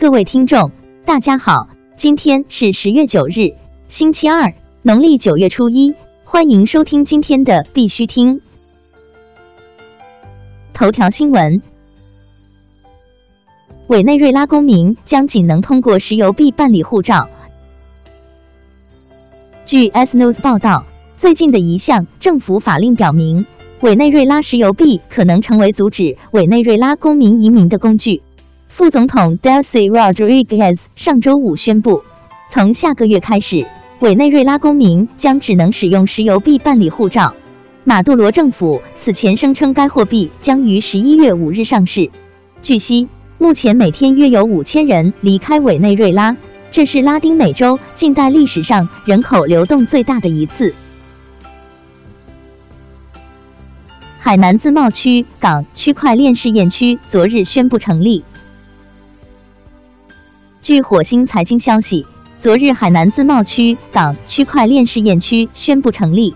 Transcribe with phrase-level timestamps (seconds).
[0.00, 0.70] 各位听众，
[1.04, 3.54] 大家好，今天是十月九日，
[3.88, 8.40] 星期二，农历九月初一，欢迎收听今天的必须听。
[10.72, 11.60] 头条新闻：
[13.88, 17.28] 委内瑞拉公民将仅能通过石油币办理护照。
[19.64, 23.46] 据 S News 报道，最近的一项政府法令表明，
[23.80, 28.22] 委内瑞拉石油币可能成为阻止委内瑞拉公民移民的工具。
[28.78, 32.04] 副总统 Delcy Rodriguez 上周五宣布，
[32.48, 33.66] 从下个月开始，
[33.98, 37.34] 委内瑞拉公民将只能使用石油币办理护照。
[37.82, 42.12] 马杜罗政府此前声称该货币将于十一月五日上市。
[42.62, 46.36] 据悉，目前每天约有五千人离开委内瑞拉，
[46.70, 50.72] 这是拉丁美洲近代历史上人口流动最大的一次。
[54.20, 58.22] 海南自贸区港区块链试验区昨日宣布成立。
[60.60, 62.04] 据火星财经消息，
[62.40, 66.34] 昨日海南自贸区港区块链试验区宣布成立。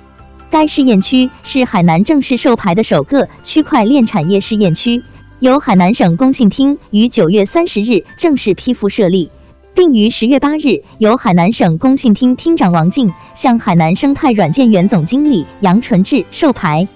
[0.48, 5.02] 该试验区是海南正式授牌的首个区块链产业试验区，
[5.40, 9.28] 由海南省工信厅于九月三十日正式批复设立，
[9.74, 16.86] 并于十月八日由海南省工信厅厅长王静向海南生态软件园总经理杨纯志授牌。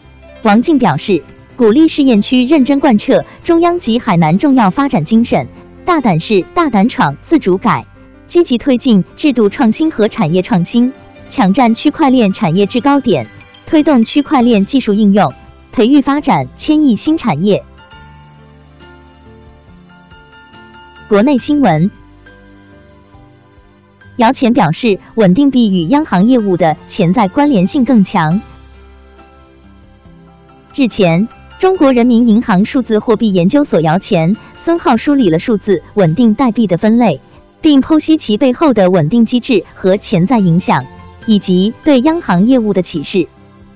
[0.43, 1.25] 王静表示，
[1.57, 5.49] 鼓励试验区认真贯彻中央及海南重要发展精神。
[5.87, 7.87] 大胆试、大胆闯、自主改，
[8.27, 10.93] 积极推进制度创新和产业创新，
[11.29, 13.29] 抢占区块链产业制高点，
[13.67, 15.33] 推动区块链技术应用，
[15.71, 17.63] 培育发展千亿新产业。
[21.09, 21.89] 国内新闻，
[24.17, 28.43] 姚钱表示，稳定币与央行业务的潜在关联性更强。
[30.75, 31.29] 日前，
[31.61, 34.37] 中国人民银行数字货币研究所姚钱。
[34.67, 37.21] 孙浩梳理了数字稳定代币的分类，
[37.61, 40.85] 并剖析其背后的稳定机制和潜在影响，
[41.25, 43.29] 以及对央行业务的启示。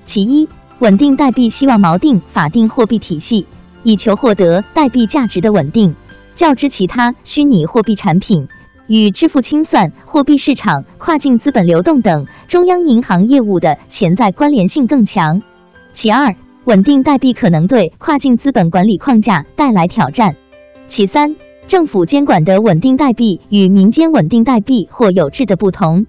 [0.03, 0.49] 其一，
[0.79, 3.47] 稳定代币希望锚定法定货币体系，
[3.83, 5.95] 以求获得代币价值的稳定，
[6.35, 8.49] 较之其他虚拟货币产品，
[8.87, 15.41] 与支付清算、货币市场、跨境资本流动等中央银行业务的潜在关联性更强。
[15.93, 16.35] 其二，
[16.65, 20.35] 稳定代币可能对跨境资本管理框架带来挑战。
[20.91, 21.37] 其三，
[21.69, 26.05] 政府监管的稳定代币与民间稳定代币或有质的不同。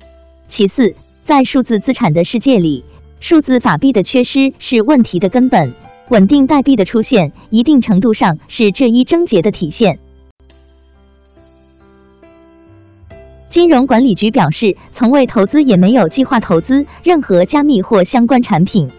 [0.48, 2.84] 其四，在数字资产的世界里，
[3.20, 5.72] 数字法币的缺失是问题的根本，
[6.08, 10.00] 稳定代币的出现，一定程度上是这一症结的体现。
[13.48, 18.90] 金融管理局表示，从未投资，也没有计划投资任何加密或相关产品。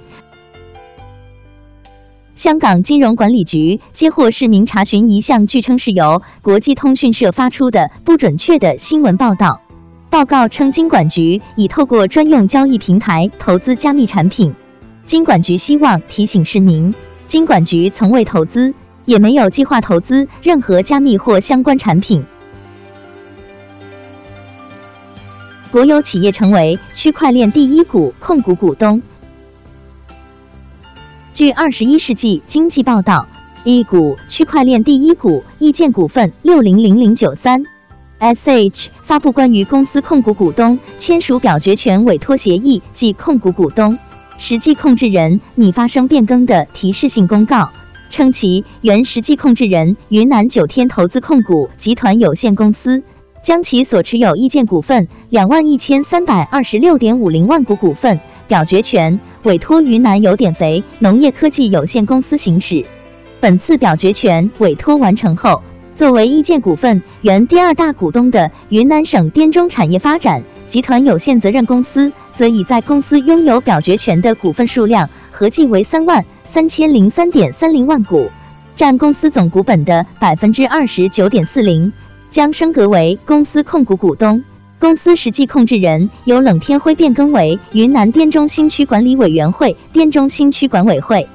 [2.43, 9.61] 香港金融管理局接获市民查询一项据称是由国际通讯社发出的不准确的新闻报道。
[10.09, 14.53] 报告称，金管局已透过专用交易平台投资加密产品。
[15.05, 16.93] 金管局希望提醒市民，
[17.27, 18.73] 金管局从未投资，
[19.05, 22.25] 也没有计划投资任何加密或相关产品。
[25.71, 29.01] 国有企业成为区块链第一股控股股东。
[31.33, 33.25] 据二十一世纪经济报道，
[33.63, 37.63] 一股区块链第一股易建股份六零零零九三。
[38.19, 43.97] Sh 发布关于公司控股股东签署表决权委托协议及控股股东
[44.37, 47.71] 实际控制人拟发生变更的提示性公告，
[48.11, 53.01] 称其原实际控制人云南九天投资控股集团有限公司
[53.41, 58.19] 将其所持有易建股份两万一千三百二十六点五零万股股份
[58.53, 59.19] 表决权。
[59.41, 62.85] 委托云南有点肥农业科技有限公司行使。
[63.39, 65.63] 本次表决权委托完成后，
[65.95, 78.29] 作为易建股份原第二大股东的云南省滇中产业发展集团有限责任公司，则已在公司拥有表决权的股份数量合计为三万三千零三点三零万股，
[78.75, 81.91] 占公司总股本的百分之二十九点四零，
[82.29, 84.43] 将升格为公司控股股东。
[84.83, 91.25] 公司实际控制人由冷天辉变更为云南滇中新区管理委员会滇中新区管委会。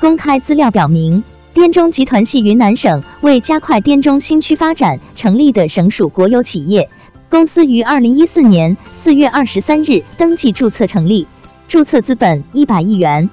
[0.00, 1.22] 公开资料表明，
[1.52, 6.88] 滇中集团系云南省为加快滇中新区发展成立的省属国有企业。
[7.28, 11.26] 公司于二零一四年四月二十三日登记注册成立，
[11.68, 13.28] 注册资本一百亿元。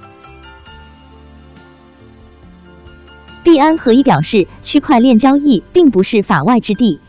[3.42, 7.00] 币安合一表示，区块链交易并不是法外之地。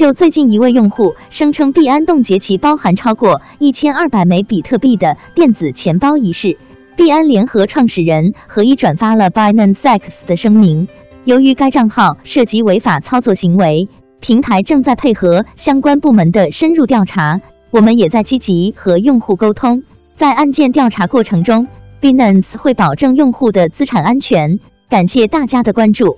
[0.00, 6.56] 就最近一位用户声称币安冻结其包含超过一千二百枚比特币的电子钱包一事，
[6.96, 10.88] 币安联合创始人何一转发了 Binance X 的声明。
[11.24, 17.42] 由于该账号涉及违法操作行为，平台正在配合相关部门的深入调查。
[17.70, 19.82] 我们也在积极和用户沟通，
[20.16, 21.68] 在案件调查过程中
[22.00, 24.60] ，Binance 会保证用户的资产安全。
[24.88, 26.16] 感谢大家的关注。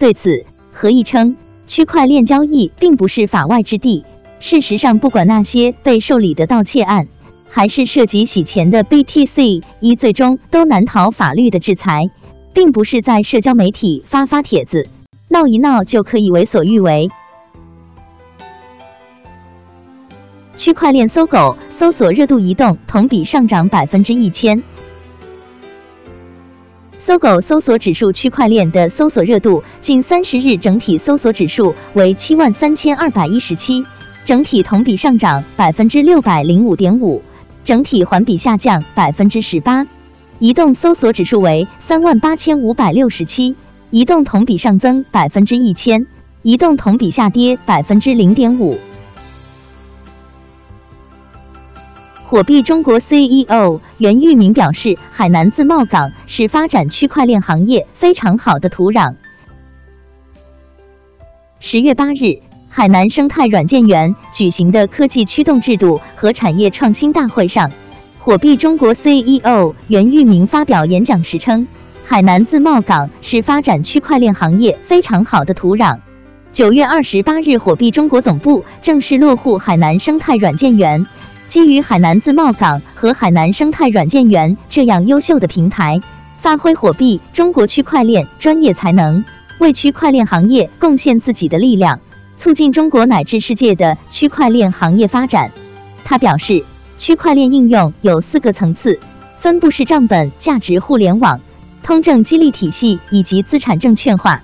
[0.00, 1.36] 对此，何毅称，
[1.70, 4.04] 区块链交易并不是法外之地。
[4.40, 7.06] 事实上，不管那些被受理的盗窃案，
[7.48, 12.10] 还是涉及洗钱的 BTC，一最终都难逃法律的制裁，
[12.52, 14.88] 并不是在社交媒体发发帖子、
[15.28, 17.08] 闹一闹就可以为所欲为。
[20.56, 24.64] 区块链搜狗搜索热度移动同比上涨百分之一千。
[27.00, 33.82] 搜狗搜索指数区块链的搜索热度近三十日整体搜索指数为七万三千二百一十七，
[34.26, 37.22] 整体同比上涨百分之六百零五点五，
[37.64, 39.86] 整体环比下降百分之十八。
[40.38, 43.56] 移动搜索指数为三万八千五百六十七，
[43.88, 46.06] 移动同比上增百分之一千，
[46.42, 48.78] 移动同比下跌百分之零点五。
[52.30, 59.16] 火币中国 CEO 袁玉明表示，海南自贸港是发展区块链行业非常好的土壤。
[61.58, 62.38] 十月八日，
[62.68, 67.72] 海南生态软件园举行的科技驱动制度和产业创新大会上，
[68.20, 71.66] 火币中国 CEO 袁玉明发表演讲时称，
[72.04, 75.98] 海南自贸港是发展区块链行业非常好的土壤。
[76.52, 81.04] 九月二十八日，火币中国总部正式落户海南生态软件园。
[81.50, 86.00] 基于海南自贸港和海南生态软件园这样优秀的平台，
[86.38, 89.24] 发挥火币中国区块链专业才能，
[89.58, 91.98] 为区块链行业贡献自己的力量，
[92.36, 95.50] 促进中国乃至世界的区块链行业发展。
[96.04, 96.64] 他表示，
[96.96, 99.00] 区块链应用有四个层次，
[99.40, 101.40] 分布式账本价值互联网、
[101.82, 104.40] 通证激励体系以及资产证券化。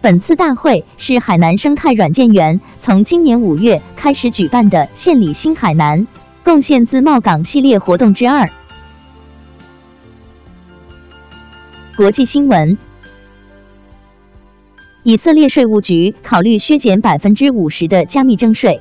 [0.00, 6.08] 本次大会是海南生态软件园从今年五月开始举办的献礼新海南。
[6.48, 8.48] 贡献自贸港系列活动之二。
[11.94, 12.78] 国际新闻：
[15.02, 18.80] 以色列税务局考虑削减百分之五十的加密征税。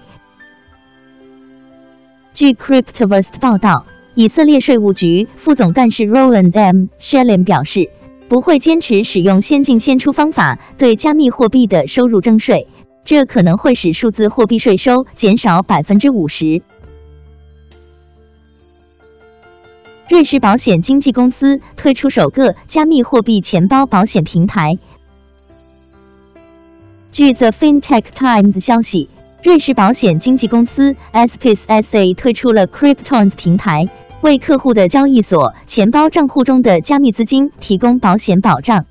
[2.33, 3.85] 据 Cryptoverse 报道，
[4.15, 6.85] 以色列税务局副总干事 Roland M.
[7.01, 7.89] Shalem 表示，
[8.29, 12.69] 不会坚持使用先进先出方法对加密货币的收入征税，
[13.03, 16.61] 这可能会使数字货币税收减少百分之五十。
[20.09, 24.77] 瑞士保险经纪公司推出首个加密货币钱包保险平台。
[27.11, 29.09] 据 The FinTech Times 消息，
[29.43, 33.89] 瑞士保险经纪公司 Spis SA 推出了 Cryptons 平台，
[34.21, 38.85] 为客户的交易所钱包账户中的加密资金提供保险保障。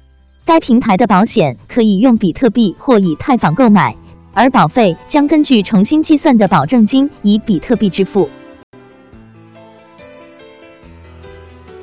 [0.45, 3.97] 该平台的保险可以用比特币或以太坊购买，
[4.35, 8.29] 而保费将根据重新计算的保证金以比特币支付。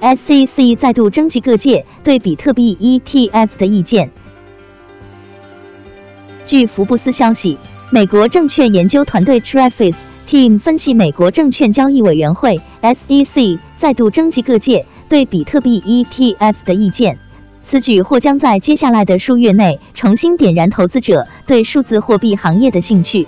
[0.04, 4.12] SEC 再度征集各界对比特币 ETF 的意见。
[6.46, 7.58] 据福布斯消息，
[7.90, 9.96] 美国证券研究团队 Travis
[10.28, 17.18] Team 分析，美国证券交易委员会 SEC 再度征集各界对比特币 ETF 的意见。
[17.64, 23.26] 此举或将在接下来的数月内重新点燃投资者对数字货币行业的兴趣。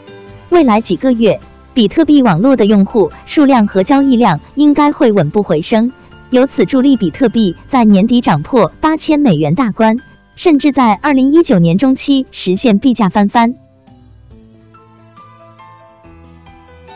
[0.50, 1.39] 未来几个月，
[1.74, 5.94] 比特币网络的用户数量和交易量应该会稳步回升。
[6.32, 10.00] 由此助力比特币在年底涨破八千美元大关，
[10.36, 13.53] 甚至在二零一九年中期实现币价翻番。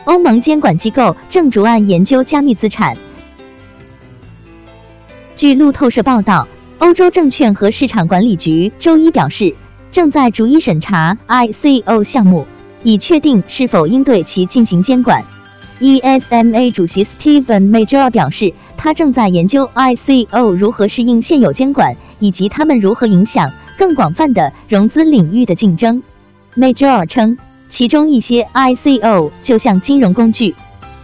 [0.04, 2.96] 欧盟监管机构正逐案研究加密资产。
[5.36, 9.54] 据路透社报道，欧洲证券和市场管理局周一表示，
[9.92, 12.46] 正在逐一审查 ICO 项目，
[12.82, 15.24] 以确定是否应对其进行监管。
[15.78, 18.52] ESMA 主席 Steven Major 表示。
[18.82, 26.02] 他正在研究 ICO 如何适应现有监管，以及他们如何影响更广泛的融资领域的竞争。
[26.56, 27.36] Major 称，
[27.68, 30.54] 其中一些 ICO 就像金融工具，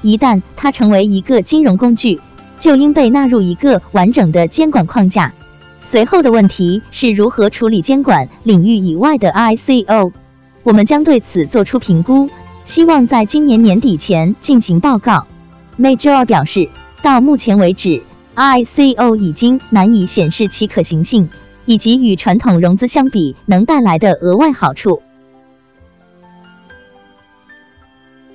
[0.00, 2.18] 一旦它成为一个金融工具，
[2.58, 5.34] 就应被纳入一个完整的监管框架。
[5.84, 10.12] 随后的问题是如何处理监管领域以外的 ICO。
[10.62, 12.30] 我们将对此做出评估，
[12.64, 15.26] 希望在今年年底前进行报告。
[15.78, 16.70] Major 表示。
[17.06, 18.02] 到目前为止
[18.34, 21.28] ，ICO 已经难以显示其可行性，
[21.64, 25.02] 以及与传统融资相比能带来的额外好处。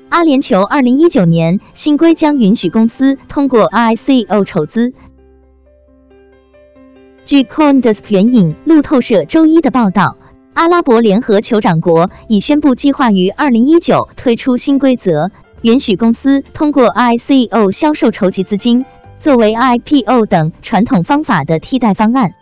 [0.07, 4.93] 阿联酋二零一九年新规将允许公司通过 ICO 筹资。
[7.25, 10.15] 据 CoinDesk 援引路透社周一的报道，
[10.53, 15.29] 阿拉伯联合酋长国已宣布计划于二零一九推出新规则，
[15.62, 18.84] 允许公司通过 ICO 销售筹集资金，
[19.20, 22.34] 作为 IPO 等传统方法的替代方案。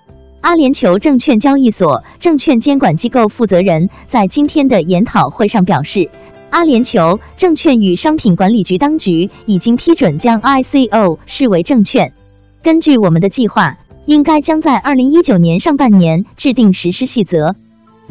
[0.42, 6.10] 阿联酋证券交易所证券监管机构负责人在今天的研讨会上表示。
[6.50, 12.14] 阿联酋证券与商品管理局当局已经批准将 ICO 视为证券。
[12.64, 17.56] 根据我们的计划，应该将在二零一九年上半年制定实施细则。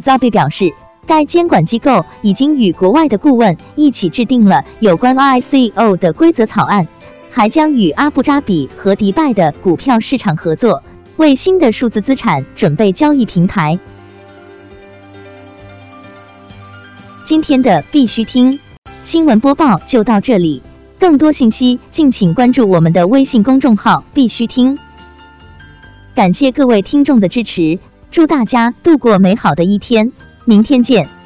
[0.01, 0.73] Zabi 表示，
[1.09, 6.87] 该监管机构已经与国外的顾问一起制定了有关 ICO 的规则草案，
[7.31, 10.83] 还将与阿布扎比和迪拜的股票市场合作，
[11.17, 13.79] 为新的数字资产准备交易平台。
[17.25, 18.61] 今天的必须听
[19.03, 20.63] 新闻播报就到这里，
[21.01, 24.79] 更多信息敬请关注我们的微信公众号“必须听”。
[26.15, 27.79] 感谢各位听众的支持，
[28.11, 30.13] 祝大家度过美好的一天，
[30.49, 31.18] 明天见。